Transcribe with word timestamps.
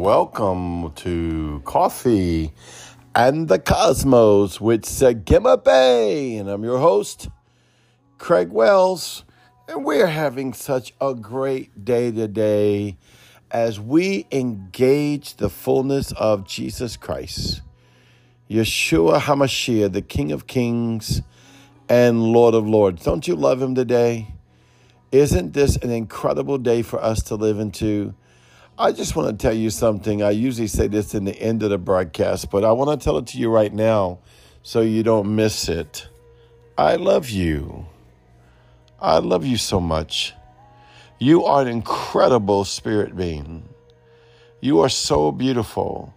welcome 0.00 0.90
to 0.92 1.60
Coffee 1.66 2.54
and 3.14 3.46
the 3.46 3.58
Cosmos 3.58 4.58
with 4.58 4.84
Sagima 4.84 5.62
Bay. 5.62 6.38
And 6.38 6.48
I'm 6.48 6.64
your 6.64 6.78
host, 6.78 7.28
Craig 8.16 8.48
Wells. 8.48 9.26
And 9.68 9.84
we're 9.84 10.06
having 10.06 10.54
such 10.54 10.94
a 10.98 11.14
great 11.14 11.84
day 11.84 12.10
today 12.10 12.96
as 13.50 13.78
we 13.78 14.26
engage 14.32 15.36
the 15.36 15.50
fullness 15.50 16.12
of 16.12 16.46
Jesus 16.46 16.96
Christ, 16.96 17.60
Yeshua 18.48 19.20
HaMashiach, 19.20 19.92
the 19.92 20.00
King 20.00 20.32
of 20.32 20.46
Kings 20.46 21.20
and 21.86 22.22
Lord 22.22 22.54
of 22.54 22.66
Lords. 22.66 23.04
Don't 23.04 23.28
you 23.28 23.36
love 23.36 23.60
him 23.60 23.74
today? 23.74 24.28
Isn't 25.12 25.52
this 25.52 25.76
an 25.76 25.90
incredible 25.90 26.56
day 26.56 26.80
for 26.80 26.98
us 26.98 27.22
to 27.24 27.34
live 27.34 27.58
into? 27.58 28.14
I 28.78 28.92
just 28.92 29.16
want 29.16 29.30
to 29.30 29.42
tell 29.42 29.54
you 29.54 29.70
something. 29.70 30.22
I 30.22 30.32
usually 30.32 30.66
say 30.66 30.86
this 30.86 31.14
in 31.14 31.24
the 31.24 31.40
end 31.40 31.62
of 31.62 31.70
the 31.70 31.78
broadcast, 31.78 32.50
but 32.50 32.62
I 32.62 32.72
want 32.72 33.00
to 33.00 33.02
tell 33.02 33.16
it 33.16 33.26
to 33.28 33.38
you 33.38 33.48
right 33.48 33.72
now 33.72 34.18
so 34.62 34.82
you 34.82 35.02
don't 35.02 35.34
miss 35.34 35.70
it. 35.70 36.06
I 36.76 36.96
love 36.96 37.30
you. 37.30 37.86
I 39.00 39.16
love 39.18 39.46
you 39.46 39.56
so 39.56 39.80
much. 39.80 40.34
You 41.18 41.44
are 41.46 41.62
an 41.62 41.68
incredible 41.68 42.66
spirit 42.66 43.16
being. 43.16 43.66
You 44.60 44.80
are 44.80 44.90
so 44.90 45.32
beautiful. 45.32 46.12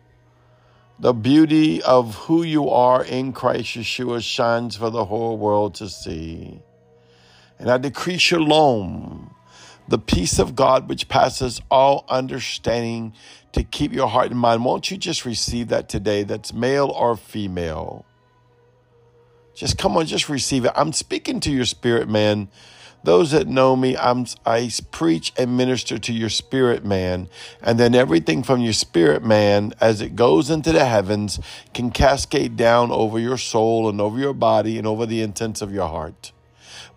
The 0.99 1.13
beauty 1.13 1.81
of 1.83 2.15
who 2.15 2.43
you 2.43 2.69
are 2.69 3.05
in 3.05 3.31
Christ 3.31 3.77
Yeshua 3.77 4.21
shines 4.21 4.75
for 4.75 4.89
the 4.89 5.05
whole 5.05 5.37
world 5.37 5.75
to 5.75 5.87
see. 5.87 6.59
And 7.57 7.71
I 7.71 7.77
decree 7.77 8.17
shalom 8.17 9.33
the 9.89 9.99
peace 9.99 10.39
of 10.39 10.55
God, 10.55 10.87
which 10.87 11.07
passes 11.07 11.61
all 11.69 12.05
understanding, 12.07 13.13
to 13.51 13.63
keep 13.63 13.91
your 13.91 14.07
heart 14.07 14.29
and 14.29 14.39
mind. 14.39 14.63
Won't 14.63 14.91
you 14.91 14.97
just 14.97 15.25
receive 15.25 15.69
that 15.69 15.89
today? 15.89 16.23
That's 16.23 16.53
male 16.53 16.87
or 16.87 17.17
female. 17.17 18.05
Just 19.55 19.77
come 19.77 19.97
on, 19.97 20.05
just 20.05 20.29
receive 20.29 20.65
it. 20.65 20.71
I'm 20.75 20.93
speaking 20.93 21.39
to 21.41 21.51
your 21.51 21.65
spirit, 21.65 22.07
man. 22.07 22.49
Those 23.03 23.31
that 23.31 23.47
know 23.47 23.75
me, 23.75 23.97
I'm, 23.97 24.25
I 24.45 24.69
preach 24.91 25.33
and 25.37 25.57
minister 25.57 25.97
to 25.97 26.13
your 26.13 26.29
spirit 26.29 26.85
man. 26.85 27.29
And 27.61 27.79
then 27.79 27.95
everything 27.95 28.43
from 28.43 28.61
your 28.61 28.73
spirit 28.73 29.23
man, 29.23 29.73
as 29.81 30.01
it 30.01 30.15
goes 30.15 30.49
into 30.49 30.71
the 30.71 30.85
heavens, 30.85 31.39
can 31.73 31.91
cascade 31.91 32.57
down 32.57 32.91
over 32.91 33.17
your 33.17 33.37
soul 33.37 33.89
and 33.89 33.99
over 33.99 34.19
your 34.19 34.33
body 34.33 34.77
and 34.77 34.85
over 34.85 35.05
the 35.05 35.21
intents 35.21 35.61
of 35.61 35.73
your 35.73 35.87
heart 35.87 36.33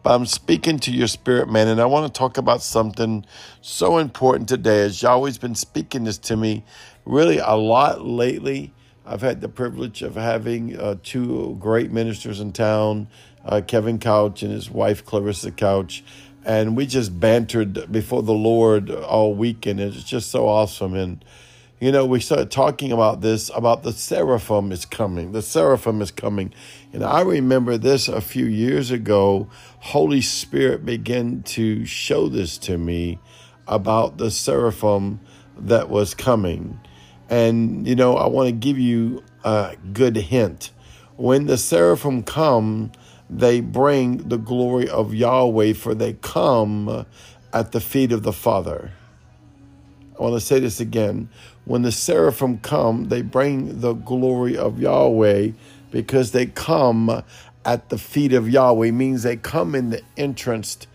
but 0.03 0.15
I'm 0.15 0.27
speaking 0.27 0.79
to 0.81 0.91
your 0.91 1.09
spirit, 1.09 1.49
man, 1.49 1.69
and 1.69 1.81
I 1.81 1.87
want 1.87 2.13
to 2.13 2.19
talk 2.19 2.39
about 2.39 2.63
something 2.63 3.25
so 3.61 3.99
important 3.99 4.49
today. 4.49 4.83
As 4.83 5.03
Yahweh's 5.03 5.39
been 5.39 5.55
speaking 5.55 6.05
this 6.05 6.19
to 6.19 6.37
me 6.37 6.65
really 7.05 7.39
a 7.39 7.55
lot 7.55 8.05
lately. 8.05 8.73
I've 9.05 9.21
had 9.21 9.41
the 9.41 9.49
privilege 9.49 10.03
of 10.03 10.15
having 10.15 10.79
uh, 10.79 10.97
two 11.03 11.57
great 11.61 11.91
ministers 11.91 12.41
in 12.41 12.53
town, 12.53 13.09
uh, 13.45 13.61
Kevin 13.67 13.99
Couch 13.99 14.43
and 14.43 14.53
his 14.53 14.71
wife 14.71 15.05
Clarissa 15.05 15.51
Couch, 15.51 16.05
and 16.45 16.77
we 16.77 16.87
just 16.87 17.19
bantered 17.19 17.91
before 17.91 18.23
the 18.23 18.33
Lord 18.33 18.91
all 18.91 19.35
weekend. 19.35 19.81
It's 19.81 20.05
just 20.05 20.31
so 20.31 20.49
awesome, 20.49 20.95
and 20.95 21.25
you 21.83 21.91
know, 21.91 22.07
we 22.07 22.21
started 22.21 22.53
talking 22.53 22.93
about 22.93 23.23
this 23.23 23.51
about 23.57 23.83
the 23.83 23.93
seraphim 23.93 24.71
is 24.71 24.85
coming. 24.85 25.33
The 25.33 25.43
seraphim 25.43 26.01
is 26.01 26.13
coming. 26.13 26.55
And 26.93 27.03
I 27.03 27.23
remember 27.23 27.77
this 27.77 28.07
a 28.07 28.21
few 28.21 28.47
years 28.47 28.93
ago. 28.93 29.51
Holy 29.81 30.21
Spirit 30.21 30.87
began 30.87 31.43
to 31.43 31.85
show 31.85 32.29
this 32.29 32.57
to 32.59 32.79
me 32.79 33.19
about 33.67 34.17
the 34.17 34.31
seraphim 34.31 35.19
that 35.59 35.89
was 35.89 36.15
coming. 36.15 36.79
And, 37.29 37.85
you 37.85 37.97
know, 37.97 38.17
I 38.17 38.29
want 38.29 38.47
to 38.47 38.53
give 38.53 38.79
you 38.79 39.25
a 39.43 39.75
good 39.93 40.15
hint. 40.15 40.71
When 41.17 41.47
the 41.47 41.59
seraphim 41.59 42.23
come, 42.23 42.93
they 43.29 43.61
bring 43.61 44.29
the 44.29 44.39
glory 44.39 44.89
of 44.89 45.15
Yahweh, 45.15 45.73
for 45.73 45.97
they 45.97 46.13
come 46.13 47.07
at 47.53 47.73
the 47.73 47.81
feet 47.81 48.13
of 48.13 48.23
the 48.23 48.33
Father. 48.33 48.93
I 50.19 50.23
want 50.23 50.35
to 50.35 50.41
say 50.41 50.61
this 50.61 50.81
again. 50.81 51.29
When 51.65 51.83
the 51.83 51.93
seraphim 51.93 52.59
come, 52.59 53.09
they 53.09 53.23
bring 53.23 53.81
the 53.81 53.95
glory 53.95 54.57
of 54.57 54.79
Yahweh 54.79 55.53
because 55.91 56.33
they 56.33 56.47
come 56.47 57.23
at 57.65 57.89
the 57.89 57.99
feet 57.99 58.33
of 58.33 58.49
Yahweh, 58.49 58.91
means 58.91 59.23
they 59.23 59.37
come 59.37 59.75
in 59.75 59.91
the 59.91 60.03
entrance 60.17 60.87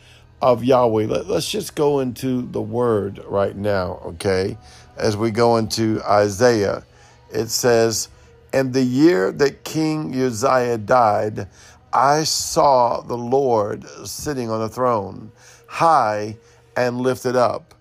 of 0.41 0.63
Yahweh. 0.63 1.05
Let, 1.05 1.27
us 1.27 1.49
just 1.49 1.75
go 1.75 1.99
into 1.99 2.41
the 2.41 2.61
word 2.61 3.21
right 3.25 3.55
now, 3.55 4.01
okay? 4.05 4.57
As 4.97 5.15
we 5.15 5.31
go 5.31 5.57
into 5.57 6.01
Isaiah, 6.03 6.83
it 7.31 7.47
says, 7.47 8.09
In 8.53 8.71
the 8.71 8.83
year 8.83 9.31
that 9.31 9.63
King 9.63 10.13
Uzziah 10.13 10.77
died, 10.77 11.47
I 11.93 12.23
saw 12.23 13.01
the 13.01 13.17
Lord 13.17 13.85
sitting 14.05 14.49
on 14.49 14.61
a 14.61 14.69
throne, 14.69 15.31
high 15.67 16.37
and 16.75 16.99
lifted 16.99 17.35
up 17.35 17.73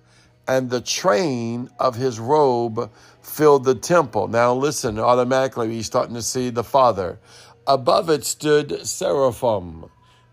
and 0.48 0.70
the 0.70 0.80
train 0.80 1.68
of 1.78 1.96
his 1.96 2.18
robe 2.20 2.90
filled 3.20 3.64
the 3.64 3.74
temple. 3.74 4.28
Now, 4.28 4.54
listen, 4.54 4.98
automatically 4.98 5.72
he's 5.72 5.86
starting 5.86 6.14
to 6.14 6.22
see 6.22 6.50
the 6.50 6.64
Father. 6.64 7.18
Above 7.66 8.08
it 8.10 8.24
stood 8.24 8.86
seraphim. 8.86 9.86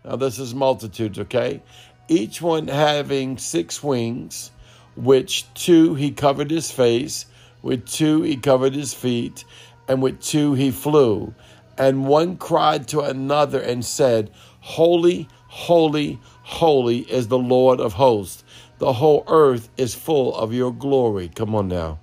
Now, 0.04 0.16
this 0.16 0.38
is 0.38 0.54
multitudes, 0.54 1.18
okay? 1.18 1.62
Each 2.08 2.40
one 2.40 2.68
having 2.68 3.38
six 3.38 3.82
wings, 3.82 4.52
which 4.96 5.52
two 5.54 5.94
he 5.94 6.12
covered 6.12 6.50
his 6.50 6.70
face, 6.70 7.26
with 7.62 7.86
two 7.86 8.22
he 8.22 8.36
covered 8.36 8.74
his 8.74 8.94
feet, 8.94 9.44
and 9.88 10.00
with 10.00 10.20
two 10.20 10.54
he 10.54 10.70
flew. 10.70 11.34
And 11.76 12.06
one 12.06 12.36
cried 12.36 12.86
to 12.88 13.00
another 13.00 13.60
and 13.60 13.84
said, 13.84 14.30
Holy, 14.60 15.28
holy, 15.48 16.20
holy 16.42 16.98
is 17.00 17.26
the 17.28 17.38
Lord 17.38 17.80
of 17.80 17.94
hosts 17.94 18.43
the 18.78 18.92
whole 18.92 19.24
earth 19.28 19.68
is 19.76 19.94
full 19.94 20.34
of 20.34 20.52
your 20.52 20.72
glory. 20.72 21.28
Come 21.28 21.54
on 21.54 21.68
now. 21.68 22.00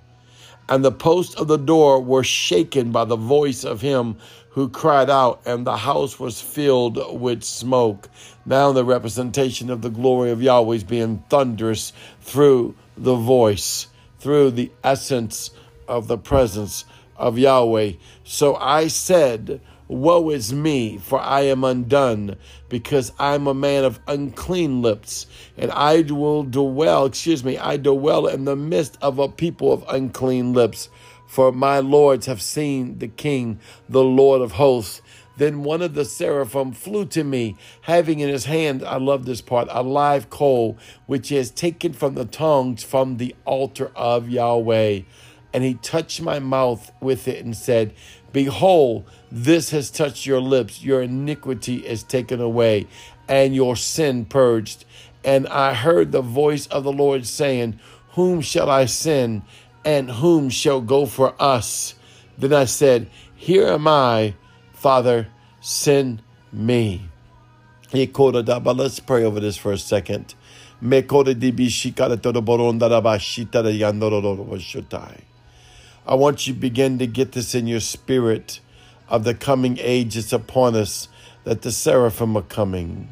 And 0.68 0.84
the 0.84 0.92
posts 0.92 1.34
of 1.34 1.48
the 1.48 1.58
door 1.58 2.00
were 2.00 2.24
shaken 2.24 2.92
by 2.92 3.04
the 3.04 3.16
voice 3.16 3.64
of 3.64 3.80
him 3.80 4.16
who 4.50 4.68
cried 4.68 5.08
out, 5.08 5.40
and 5.46 5.66
the 5.66 5.76
house 5.76 6.20
was 6.20 6.40
filled 6.40 7.20
with 7.20 7.42
smoke. 7.42 8.08
Now, 8.44 8.72
the 8.72 8.84
representation 8.84 9.70
of 9.70 9.80
the 9.80 9.90
glory 9.90 10.30
of 10.30 10.42
Yahweh 10.42 10.76
is 10.76 10.84
being 10.84 11.24
thunderous 11.30 11.92
through 12.20 12.74
the 12.96 13.14
voice, 13.14 13.88
through 14.18 14.50
the 14.50 14.70
essence 14.84 15.50
of 15.88 16.06
the 16.06 16.18
presence 16.18 16.84
of 17.16 17.38
Yahweh. 17.38 17.92
So 18.24 18.56
I 18.56 18.88
said, 18.88 19.60
Woe 19.92 20.30
is 20.30 20.54
me, 20.54 20.96
for 20.96 21.20
I 21.20 21.42
am 21.42 21.64
undone, 21.64 22.36
because 22.70 23.12
I 23.18 23.34
am 23.34 23.46
a 23.46 23.52
man 23.52 23.84
of 23.84 24.00
unclean 24.08 24.80
lips, 24.80 25.26
and 25.58 25.70
I 25.70 26.00
will 26.00 26.44
dwell, 26.44 27.04
excuse 27.04 27.44
me, 27.44 27.58
I 27.58 27.76
dwell 27.76 28.26
in 28.26 28.46
the 28.46 28.56
midst 28.56 28.96
of 29.02 29.18
a 29.18 29.28
people 29.28 29.70
of 29.70 29.84
unclean 29.88 30.54
lips. 30.54 30.88
For 31.26 31.52
my 31.52 31.80
lords 31.80 32.26
have 32.26 32.40
seen 32.40 32.98
the 32.98 33.08
King, 33.08 33.58
the 33.88 34.02
Lord 34.02 34.40
of 34.40 34.52
hosts. 34.52 35.02
Then 35.36 35.62
one 35.62 35.82
of 35.82 35.94
the 35.94 36.04
seraphim 36.04 36.72
flew 36.72 37.04
to 37.06 37.22
me, 37.22 37.56
having 37.82 38.20
in 38.20 38.28
his 38.28 38.46
hand, 38.46 38.82
I 38.82 38.96
love 38.96 39.24
this 39.24 39.40
part, 39.40 39.68
a 39.70 39.82
live 39.82 40.30
coal, 40.30 40.78
which 41.06 41.28
he 41.28 41.36
has 41.36 41.50
taken 41.50 41.92
from 41.92 42.14
the 42.14 42.24
tongues 42.24 42.82
from 42.82 43.18
the 43.18 43.34
altar 43.44 43.90
of 43.94 44.28
Yahweh. 44.28 45.02
And 45.54 45.64
he 45.64 45.74
touched 45.74 46.22
my 46.22 46.38
mouth 46.38 46.90
with 47.00 47.28
it 47.28 47.44
and 47.44 47.54
said, 47.54 47.94
Behold, 48.32 49.04
this 49.30 49.70
has 49.70 49.90
touched 49.90 50.26
your 50.26 50.40
lips. 50.40 50.82
Your 50.82 51.02
iniquity 51.02 51.86
is 51.86 52.02
taken 52.02 52.40
away, 52.40 52.86
and 53.28 53.54
your 53.54 53.76
sin 53.76 54.24
purged. 54.24 54.84
And 55.24 55.46
I 55.48 55.74
heard 55.74 56.12
the 56.12 56.22
voice 56.22 56.66
of 56.68 56.84
the 56.84 56.92
Lord 56.92 57.26
saying, 57.26 57.78
Whom 58.12 58.40
shall 58.40 58.70
I 58.70 58.86
send, 58.86 59.42
and 59.84 60.10
whom 60.10 60.48
shall 60.50 60.80
go 60.80 61.06
for 61.06 61.34
us? 61.40 61.94
Then 62.38 62.52
I 62.52 62.64
said, 62.64 63.08
Here 63.36 63.68
am 63.68 63.86
I, 63.86 64.34
Father, 64.72 65.28
send 65.60 66.22
me. 66.52 67.08
Let's 67.92 69.00
pray 69.00 69.24
over 69.24 69.40
this 69.40 69.56
for 69.56 69.72
a 69.72 69.78
second. 69.78 70.34
I 76.06 76.16
want 76.16 76.46
you 76.46 76.54
to 76.54 76.58
begin 76.58 76.98
to 76.98 77.06
get 77.06 77.32
this 77.32 77.54
in 77.54 77.66
your 77.66 77.80
spirit 77.80 78.60
of 79.08 79.24
the 79.24 79.34
coming 79.34 79.78
age 79.80 80.14
that's 80.14 80.32
upon 80.32 80.74
us, 80.74 81.08
that 81.44 81.62
the 81.62 81.70
seraphim 81.70 82.36
are 82.36 82.42
coming. 82.42 83.08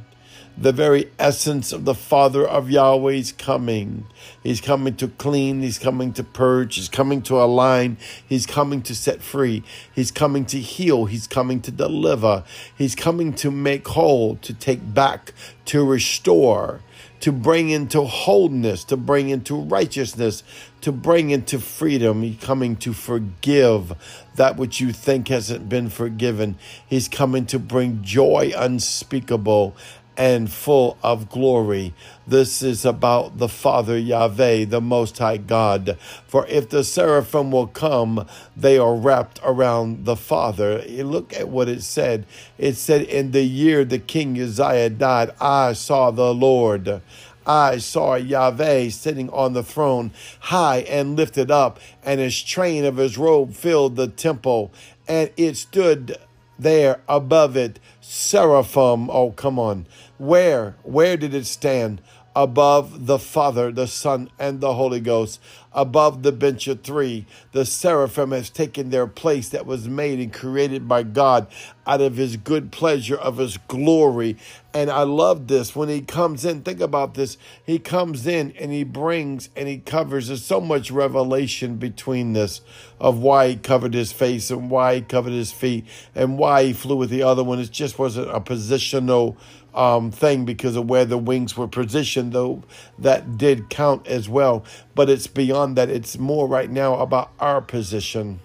The 0.61 0.73
very 0.73 1.11
essence 1.19 1.73
of 1.73 1.87
the 1.87 1.95
Father 1.95 2.47
of 2.47 2.69
Yahweh's 2.69 3.33
coming. 3.33 4.05
He's 4.43 4.61
coming 4.61 4.95
to 4.97 5.09
clean. 5.09 5.63
He's 5.63 5.79
coming 5.79 6.13
to 6.13 6.23
purge. 6.23 6.77
He's 6.77 6.91
coming 6.91 7.23
to 7.23 7.41
align. 7.41 7.97
He's 8.29 8.45
coming 8.45 8.83
to 8.83 8.95
set 8.95 9.23
free. 9.23 9.63
He's 9.95 10.11
coming 10.11 10.45
to 10.45 10.61
heal. 10.61 11.07
He's 11.07 11.27
coming 11.27 11.63
to 11.63 11.71
deliver. 11.71 12.45
He's 12.77 12.95
coming 12.95 13.33
to 13.37 13.51
make 13.51 13.89
whole, 13.89 14.37
to 14.37 14.53
take 14.53 14.93
back, 14.93 15.33
to 15.65 15.83
restore 15.83 16.81
to 17.21 17.33
bring 17.33 17.69
into 17.69 18.03
wholeness, 18.03 18.83
to 18.85 18.97
bring 18.97 19.29
into 19.29 19.55
righteousness, 19.55 20.43
to 20.81 20.91
bring 20.91 21.31
into 21.31 21.59
freedom. 21.59 22.23
He's 22.23 22.43
coming 22.43 22.77
to 22.77 22.93
forgive 22.93 23.93
that 24.37 24.57
which 24.57 24.81
you 24.81 24.93
think 24.93 25.29
hasn't 25.29 25.69
been 25.69 25.91
forgiven. 25.91 26.57
He's 26.87 27.09
coming 27.09 27.45
to 27.47 27.59
bring 27.59 28.03
joy 28.03 28.53
unspeakable 28.57 29.77
and 30.17 30.51
full 30.51 30.99
of 31.03 31.31
glory. 31.31 31.95
This 32.27 32.63
is 32.63 32.85
about 32.85 33.39
the 33.39 33.49
Father 33.49 33.99
Yahweh, 33.99 34.67
the 34.67 34.81
Most 34.81 35.19
High 35.19 35.39
God. 35.39 35.97
For 36.27 36.47
if 36.47 36.69
the 36.69 36.85
seraphim 36.85 37.51
will 37.51 37.67
come, 37.67 38.27
they 38.57 38.79
are 38.79 38.95
wrapped 38.95 39.41
around 39.43 40.05
the 40.05 40.17
Father. 40.17 40.83
Eh, 40.87 41.03
look 41.03 41.33
at 41.33 41.49
what 41.49 41.69
it 41.69 41.83
said. 41.83 42.27
It 42.59 42.75
said, 42.75 43.03
In 43.03 43.31
the 43.31 43.45
year 43.45 43.85
the 43.85 43.99
King 43.99 44.41
Uzziah 44.41 44.91
died, 44.91 45.31
I 45.41 45.73
saw 45.73 46.11
the 46.11 46.35
Lord. 46.35 47.01
I 47.47 47.79
saw 47.79 48.17
Yahweh 48.17 48.91
sitting 48.91 49.31
on 49.31 49.55
the 49.55 49.63
throne, 49.63 50.13
high 50.39 50.81
and 50.81 51.17
lifted 51.17 51.51
up, 51.51 51.81
and 52.05 52.21
his 52.21 52.41
train 52.41 52.85
of 52.85 52.99
his 52.99 53.17
robe 53.17 53.55
filled 53.55 53.97
the 53.97 54.09
temple, 54.09 54.71
and 55.09 55.31
it 55.37 55.57
stood 55.57 56.17
there 56.63 57.01
above 57.09 57.57
it, 57.57 57.79
seraphim. 58.01 59.11
Oh, 59.11 59.33
come 59.33 59.59
on. 59.59 59.87
Where? 60.19 60.77
Where 60.83 61.17
did 61.17 61.35
it 61.35 61.47
stand? 61.47 62.01
Above 62.37 63.07
the 63.07 63.19
Father, 63.19 63.73
the 63.73 63.89
Son, 63.89 64.31
and 64.39 64.61
the 64.61 64.75
Holy 64.75 65.01
Ghost 65.01 65.41
above 65.73 66.23
the 66.23 66.33
bench 66.33 66.69
of 66.69 66.83
three. 66.83 67.27
The 67.53 67.65
seraphim 67.65 68.33
has 68.33 68.51
taken 68.51 68.91
their 68.91 69.07
place 69.07 69.49
that 69.51 69.67
was 69.67 69.89
made 69.89 70.19
and 70.19 70.33
created 70.33 70.89
by 70.89 71.03
God 71.03 71.47
out 71.87 72.01
of 72.01 72.17
his 72.17 72.37
good 72.37 72.71
pleasure 72.71 73.17
of 73.17 73.39
his 73.39 73.57
glory. 73.69 74.37
And 74.73 74.91
I 74.91 75.03
love 75.03 75.49
this 75.49 75.75
when 75.75 75.89
he 75.89 76.01
comes 76.03 76.45
in. 76.45 76.63
Think 76.63 76.81
about 76.81 77.15
this. 77.15 77.37
He 77.65 77.79
comes 77.79 78.27
in 78.27 78.53
and 78.59 78.71
he 78.73 78.85
brings 78.85 79.49
and 79.57 79.69
he 79.69 79.79
covers. 79.79 80.29
There's 80.29 80.45
so 80.45 80.61
much 80.61 80.91
revelation 80.91 81.77
between 81.77 82.33
this 82.33 82.61
of 83.01 83.19
why 83.19 83.49
he 83.49 83.57
covered 83.57 83.95
his 83.95 84.13
face 84.13 84.51
and 84.51 84.71
why 84.71 84.97
he 84.97 85.01
covered 85.01 85.33
his 85.33 85.53
feet 85.53 85.87
and 86.15 86.39
why 86.39 86.65
he 86.65 86.73
flew 86.73 86.97
with 86.97 87.11
the 87.11 87.23
other 87.23 87.43
one. 87.43 87.59
It 87.59 87.71
just 87.71 87.99
wasn't 87.99 88.31
a 88.31 88.41
positional 88.41 89.37
um, 89.75 90.11
thing 90.11 90.45
because 90.45 90.77
of 90.77 90.89
where 90.89 91.05
the 91.05 91.19
wings 91.19 91.57
were 91.57 91.69
positioned, 91.69 92.33
though 92.33 92.63
that 92.99 93.39
did 93.39 93.71
count 93.71 94.07
as 94.07 94.29
well. 94.29 94.65
But 94.95 95.09
it's 95.09 95.27
beyond 95.27 95.77
that. 95.77 95.89
It's 95.89 96.19
more 96.19 96.47
right 96.47 96.71
now 96.71 96.97
about 96.97 97.33
our 97.41 97.61
position. 97.61 98.41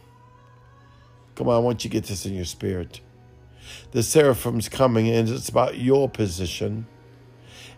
Come 1.36 1.50
on, 1.50 1.56
I 1.56 1.60
want 1.60 1.84
you 1.84 1.90
to 1.90 1.94
get 1.94 2.06
this 2.06 2.26
in 2.26 2.34
your 2.34 2.46
spirit. 2.46 3.02
The 3.92 4.04
seraphim's 4.04 4.70
coming, 4.70 5.10
and 5.10 5.30
it's 5.30 5.50
about 5.50 5.78
your 5.78 6.10
position. 6.10 6.88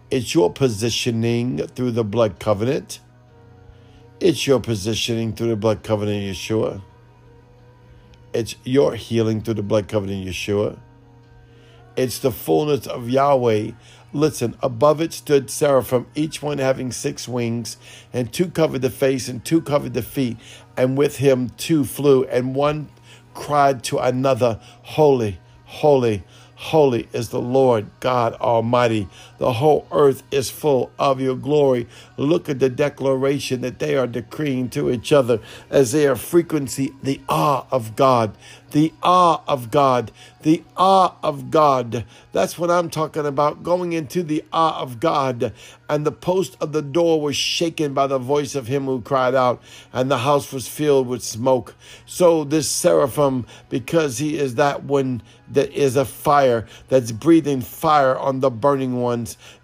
It's 0.10 0.34
your 0.34 0.52
positioning 0.52 1.60
through 1.68 1.92
the 1.92 2.04
blood 2.04 2.40
covenant. 2.40 3.00
It's 4.20 4.48
your 4.48 4.60
positioning 4.60 5.34
through 5.34 5.50
the 5.50 5.56
blood 5.56 5.84
covenant 5.84 6.24
Yeshua. 6.24 6.82
It's 8.34 8.56
your 8.64 8.96
healing 8.96 9.42
through 9.42 9.56
the 9.56 9.64
blood 9.64 9.88
covenant 9.88 10.26
Yeshua. 10.28 10.80
It's 11.96 12.20
the 12.20 12.32
fullness 12.32 12.86
of 12.88 13.10
Yahweh. 13.10 13.72
Listen, 14.14 14.56
above 14.62 15.02
it 15.02 15.12
stood 15.14 15.50
seraphim, 15.50 16.08
each 16.16 16.42
one 16.42 16.60
having 16.60 16.92
six 16.92 17.28
wings, 17.28 17.78
and 18.14 18.32
two 18.32 18.50
covered 18.50 18.82
the 18.82 18.90
face, 18.90 19.28
and 19.28 19.44
two 19.44 19.62
covered 19.62 19.94
the 19.94 20.02
feet, 20.02 20.38
and 20.78 20.98
with 20.98 21.18
him 21.18 21.50
two 21.58 21.84
flew, 21.84 22.24
and 22.26 22.56
one 22.56 22.90
cried 23.34 23.84
to 23.84 23.98
another, 23.98 24.60
Holy, 24.84 25.40
holy, 25.68 26.24
holy 26.56 27.08
is 27.14 27.30
the 27.30 27.42
Lord 27.42 27.88
God 28.00 28.34
Almighty. 28.36 29.08
The 29.38 29.54
whole 29.54 29.88
earth 29.92 30.24
is 30.32 30.50
full 30.50 30.92
of 30.98 31.22
your 31.22 31.36
glory. 31.36 31.88
Look 32.18 32.50
at 32.50 32.60
the 32.60 32.70
declaration 32.70 33.62
that 33.62 33.80
they 33.80 33.96
are 33.96 34.08
decreeing 34.08 34.70
to 34.70 34.90
each 34.90 35.12
other 35.12 35.40
as 35.70 35.92
they 35.92 36.08
are 36.08 36.16
frequency 36.16 36.94
the 37.04 37.22
awe 37.30 37.66
of 37.72 37.96
God 37.96 38.36
the 38.72 38.94
awe 39.02 39.42
of 39.48 39.72
God, 39.72 40.12
the 40.42 40.64
awe 40.76 41.16
of 41.24 41.50
God. 41.52 42.06
That's 42.32 42.60
what 42.60 42.70
I'm 42.70 42.90
talking 42.90 43.26
about, 43.26 43.64
going 43.64 43.94
into 43.94 44.24
the 44.24 44.44
awe 44.52 44.82
of 44.82 45.00
God. 45.00 45.54
And 45.90 46.06
the 46.06 46.12
post 46.12 46.58
of 46.60 46.74
the 46.74 46.82
door 46.82 47.22
was 47.22 47.36
shaken 47.36 47.94
by 47.94 48.08
the 48.08 48.18
voice 48.18 48.56
of 48.56 48.68
him 48.68 48.86
who 48.86 49.02
cried 49.02 49.36
out, 49.36 49.62
and 49.94 50.12
the 50.12 50.20
house 50.20 50.52
was 50.52 50.68
filled 50.68 51.08
with 51.08 51.24
smoke. 51.24 51.76
So 52.06 52.44
this 52.44 52.68
seraphim, 52.68 53.46
because 53.70 54.18
he 54.18 54.38
is 54.38 54.56
that 54.56 54.84
one 54.84 55.22
that 55.50 55.72
is 55.72 55.96
a 55.96 56.06
fire, 56.06 56.68
that's 56.90 57.14
breathing 57.14 57.62
fire 57.62 58.18
on 58.18 58.42
the 58.42 58.52
burning 58.52 59.02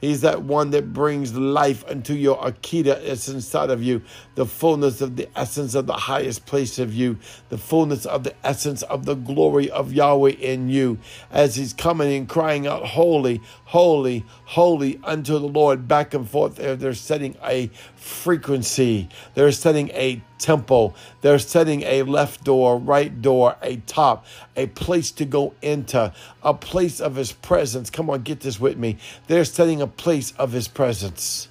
he's 0.01 0.21
that 0.21 0.41
one 0.41 0.71
that 0.71 0.91
brings 0.91 1.33
life 1.35 1.85
unto 1.87 2.13
your 2.13 2.37
Akita 2.37 3.05
that's 3.05 3.29
inside 3.29 3.69
of 3.69 3.81
you, 3.81 4.01
the 4.35 4.45
fullness 4.45 4.99
of 4.99 5.15
the 5.15 5.29
essence 5.37 5.75
of 5.75 5.85
the 5.85 5.93
highest 5.93 6.45
place 6.45 6.79
of 6.79 6.93
you, 6.93 7.17
the 7.49 7.57
fullness 7.57 8.05
of 8.05 8.23
the 8.23 8.33
essence 8.43 8.81
of 8.83 9.05
the 9.05 9.15
glory 9.15 9.69
of 9.69 9.93
Yahweh 9.93 10.31
in 10.31 10.69
you 10.69 10.97
as 11.31 11.55
he's 11.55 11.73
coming 11.73 12.13
and 12.13 12.27
crying 12.27 12.67
out, 12.67 12.85
Holy, 12.85 13.41
holy, 13.65 14.25
holy 14.45 14.99
unto 15.03 15.33
the 15.39 15.47
Lord. 15.47 15.87
Back 15.87 16.13
and 16.13 16.27
forth 16.27 16.55
they're 16.55 16.93
setting 16.93 17.37
a 17.43 17.69
frequency, 17.95 19.09
they're 19.35 19.51
setting 19.51 19.89
a 19.91 20.21
temple, 20.39 20.95
they're 21.21 21.39
setting 21.39 21.83
a 21.83 22.03
left 22.03 22.43
door, 22.43 22.77
right 22.77 23.21
door, 23.21 23.55
a 23.61 23.77
top, 23.77 24.25
a 24.55 24.67
place 24.67 25.11
to 25.11 25.25
go 25.25 25.53
into, 25.61 26.13
a 26.41 26.53
place 26.53 26.99
of 26.99 27.15
his 27.15 27.31
presence. 27.31 27.89
Come 27.89 28.09
on, 28.09 28.23
get 28.23 28.41
this 28.41 28.59
with 28.59 28.77
me. 28.77 28.97
They're 29.27 29.45
setting 29.45 29.81
a 29.81 29.87
place 29.87 30.33
of 30.37 30.51
his 30.51 30.67
presence. 30.67 31.47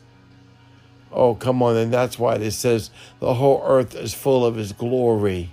Oh, 1.10 1.34
come 1.34 1.62
on. 1.62 1.76
And 1.76 1.92
that's 1.92 2.18
why 2.18 2.36
it 2.36 2.52
says 2.52 2.90
the 3.20 3.34
whole 3.34 3.62
earth 3.64 3.94
is 3.94 4.14
full 4.14 4.44
of 4.44 4.56
his 4.56 4.72
glory 4.72 5.50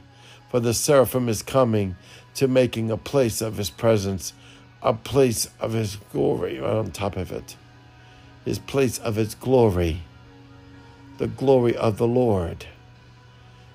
for 0.49 0.59
the 0.59 0.73
seraphim 0.73 1.29
is 1.29 1.43
coming 1.43 1.95
to 2.33 2.47
making 2.47 2.89
a 2.89 2.97
place 2.97 3.39
of 3.41 3.57
his 3.57 3.69
presence, 3.69 4.33
a 4.81 4.93
place 4.93 5.49
of 5.59 5.73
his 5.73 5.97
glory 6.11 6.59
right 6.59 6.75
on 6.75 6.91
top 6.91 7.15
of 7.15 7.31
it, 7.31 7.55
his 8.45 8.59
place 8.59 8.97
of 8.97 9.15
his 9.15 9.35
glory, 9.35 10.01
the 11.19 11.27
glory 11.27 11.75
of 11.75 11.97
the 11.97 12.07
Lord. 12.07 12.65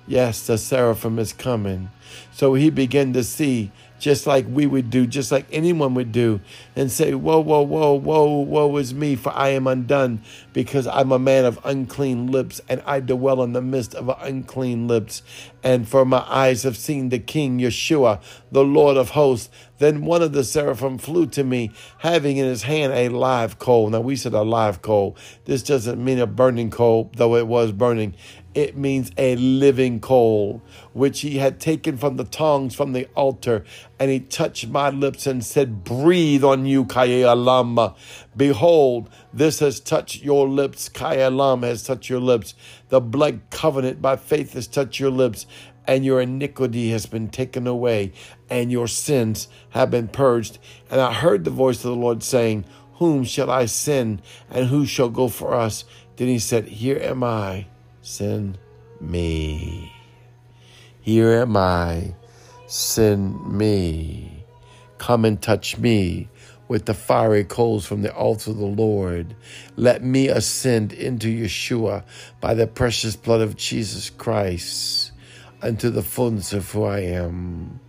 Yes, 0.06 0.46
the 0.46 0.58
seraphim 0.58 1.18
is 1.18 1.32
coming. 1.32 1.90
So 2.32 2.54
he 2.54 2.70
began 2.70 3.12
to 3.14 3.24
see 3.24 3.72
just 4.04 4.26
like 4.26 4.44
we 4.46 4.66
would 4.66 4.90
do, 4.90 5.06
just 5.06 5.32
like 5.32 5.46
anyone 5.50 5.94
would 5.94 6.12
do, 6.12 6.38
and 6.76 6.92
say, 6.92 7.14
Whoa, 7.14 7.40
whoa, 7.40 7.62
whoa, 7.62 7.94
whoa, 7.94 8.40
woe 8.40 8.76
is 8.76 8.92
me, 8.92 9.16
for 9.16 9.32
I 9.32 9.48
am 9.50 9.66
undone, 9.66 10.22
because 10.52 10.86
I'm 10.86 11.10
a 11.10 11.18
man 11.18 11.46
of 11.46 11.58
unclean 11.64 12.26
lips, 12.26 12.60
and 12.68 12.82
I 12.84 13.00
dwell 13.00 13.42
in 13.42 13.54
the 13.54 13.62
midst 13.62 13.94
of 13.94 14.14
unclean 14.20 14.88
lips. 14.88 15.22
And 15.62 15.88
for 15.88 16.04
my 16.04 16.22
eyes 16.28 16.64
have 16.64 16.76
seen 16.76 17.08
the 17.08 17.18
King 17.18 17.58
Yeshua, 17.58 18.20
the 18.52 18.62
Lord 18.62 18.98
of 18.98 19.10
hosts. 19.10 19.48
Then 19.78 20.04
one 20.04 20.20
of 20.20 20.34
the 20.34 20.44
seraphim 20.44 20.98
flew 20.98 21.26
to 21.28 21.42
me, 21.42 21.70
having 21.98 22.36
in 22.36 22.44
his 22.44 22.64
hand 22.64 22.92
a 22.92 23.08
live 23.08 23.58
coal. 23.58 23.88
Now, 23.88 24.00
we 24.00 24.16
said 24.16 24.34
a 24.34 24.42
live 24.42 24.82
coal. 24.82 25.16
This 25.46 25.62
doesn't 25.62 26.02
mean 26.02 26.18
a 26.18 26.26
burning 26.26 26.70
coal, 26.70 27.10
though 27.16 27.36
it 27.36 27.46
was 27.46 27.72
burning. 27.72 28.14
It 28.54 28.76
means 28.76 29.10
a 29.18 29.34
living 29.34 29.98
coal, 29.98 30.62
which 30.92 31.22
he 31.22 31.38
had 31.38 31.58
taken 31.58 31.96
from 31.96 32.16
the 32.16 32.24
tongs 32.24 32.76
from 32.76 32.92
the 32.92 33.08
altar. 33.16 33.64
And 33.98 34.12
he 34.12 34.20
touched 34.20 34.68
my 34.68 34.90
lips 34.90 35.26
and 35.26 35.44
said, 35.44 35.82
Breathe 35.82 36.44
on 36.44 36.64
you, 36.64 36.84
Kayalam. 36.84 37.96
Behold, 38.36 39.10
this 39.32 39.58
has 39.58 39.80
touched 39.80 40.22
your 40.22 40.48
lips. 40.48 40.88
Kayalam 40.88 41.64
has 41.64 41.82
touched 41.82 42.08
your 42.08 42.20
lips. 42.20 42.54
The 42.90 43.00
blood 43.00 43.40
covenant 43.50 44.00
by 44.00 44.16
faith 44.16 44.52
has 44.52 44.68
touched 44.68 45.00
your 45.00 45.10
lips. 45.10 45.46
And 45.86 46.04
your 46.04 46.20
iniquity 46.20 46.90
has 46.90 47.04
been 47.04 47.28
taken 47.28 47.66
away, 47.66 48.12
and 48.48 48.72
your 48.72 48.88
sins 48.88 49.48
have 49.70 49.90
been 49.90 50.08
purged. 50.08 50.58
And 50.90 50.98
I 50.98 51.12
heard 51.12 51.44
the 51.44 51.50
voice 51.50 51.84
of 51.84 51.90
the 51.90 51.96
Lord 51.96 52.22
saying, 52.22 52.64
Whom 52.94 53.24
shall 53.24 53.50
I 53.50 53.66
send, 53.66 54.22
and 54.48 54.68
who 54.68 54.86
shall 54.86 55.10
go 55.10 55.28
for 55.28 55.52
us? 55.52 55.84
Then 56.16 56.28
he 56.28 56.38
said, 56.38 56.68
Here 56.68 56.98
am 56.98 57.22
I 57.22 57.66
send 58.04 58.58
me. 59.00 59.90
Here 61.00 61.32
am 61.32 61.56
I, 61.56 62.14
send 62.66 63.50
me. 63.50 64.44
Come 64.98 65.24
and 65.24 65.40
touch 65.40 65.78
me 65.78 66.28
with 66.68 66.84
the 66.84 66.94
fiery 66.94 67.44
coals 67.44 67.86
from 67.86 68.02
the 68.02 68.14
altar 68.14 68.50
of 68.50 68.58
the 68.58 68.66
Lord. 68.66 69.34
Let 69.76 70.04
me 70.04 70.28
ascend 70.28 70.92
into 70.92 71.28
Yeshua 71.28 72.04
by 72.40 72.54
the 72.54 72.66
precious 72.66 73.16
blood 73.16 73.40
of 73.40 73.56
Jesus 73.56 74.10
Christ 74.10 75.12
unto 75.62 75.90
the 75.90 76.02
fullness 76.02 76.52
of 76.52 76.70
who 76.70 76.84
I 76.84 77.00
am. 77.00 77.80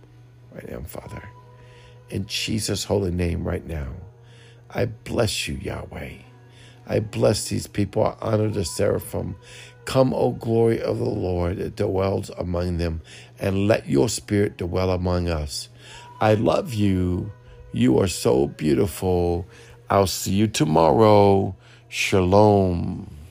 Right 0.52 0.70
now, 0.70 0.80
Father. 0.80 1.22
In 2.08 2.26
Jesus' 2.26 2.84
holy 2.84 3.10
name, 3.10 3.44
right 3.44 3.66
now, 3.66 3.92
I 4.70 4.86
bless 4.86 5.46
you, 5.46 5.56
Yahweh. 5.56 6.18
I 6.86 7.00
bless 7.00 7.48
these 7.48 7.66
people. 7.66 8.04
I 8.04 8.16
honor 8.20 8.48
the 8.48 8.64
seraphim. 8.64 9.36
Come, 9.84 10.12
O 10.14 10.32
glory 10.32 10.80
of 10.80 10.98
the 10.98 11.04
Lord, 11.04 11.58
that 11.58 11.76
dwells 11.76 12.30
among 12.38 12.78
them, 12.78 13.02
and 13.38 13.68
let 13.68 13.88
your 13.88 14.08
spirit 14.08 14.58
dwell 14.58 14.90
among 14.90 15.28
us. 15.28 15.68
I 16.20 16.34
love 16.34 16.74
you. 16.74 17.32
You 17.72 17.98
are 18.00 18.08
so 18.08 18.48
beautiful. 18.48 19.46
I'll 19.90 20.06
see 20.06 20.32
you 20.32 20.48
tomorrow. 20.48 21.54
Shalom. 21.88 23.15